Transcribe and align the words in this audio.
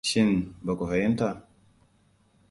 Shin 0.09 0.31
ba 0.65 0.71
ku 0.77 0.83
fahimta? 0.89 1.27